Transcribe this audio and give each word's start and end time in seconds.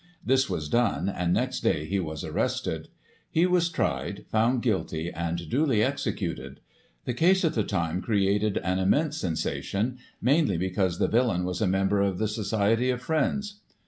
This 0.25 0.49
was 0.49 0.67
done, 0.67 1.07
and, 1.09 1.31
next 1.31 1.59
day, 1.59 1.85
he 1.85 1.99
was 1.99 2.23
arrested. 2.23 2.87
He 3.29 3.45
was 3.45 3.69
tried, 3.69 4.25
found 4.31 4.63
guilty, 4.63 5.11
and 5.13 5.47
duly 5.47 5.83
executed. 5.83 6.59
The 7.05 7.13
case, 7.13 7.45
at 7.45 7.53
the 7.53 7.61
time, 7.63 8.01
created 8.01 8.57
an 8.57 8.79
immense 8.79 9.17
sensation, 9.17 9.99
mainly 10.19 10.57
because 10.57 10.97
the 10.97 11.07
villain 11.07 11.43
was 11.45 11.61
a 11.61 11.67
member 11.67 12.01
of 12.01 12.17
the 12.17 12.27
Society 12.27 12.89
of 12.89 12.99
Friends. 12.99 13.61